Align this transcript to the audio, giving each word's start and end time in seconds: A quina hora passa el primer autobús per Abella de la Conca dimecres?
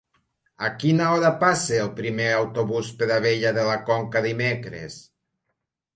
A 0.67 0.69
quina 0.83 1.09
hora 1.17 1.29
passa 1.43 1.77
el 1.83 1.91
primer 2.01 2.27
autobús 2.37 2.91
per 3.03 3.13
Abella 3.19 3.55
de 3.59 3.67
la 3.71 3.79
Conca 3.91 4.25
dimecres? 4.29 4.97